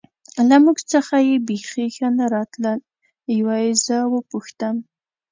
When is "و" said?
4.11-4.13